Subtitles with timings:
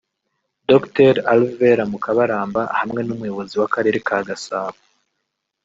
[0.69, 4.79] Dr Alvera Mukabaramba hamwe n’Umuyobozi w’Akarere ka Gasabo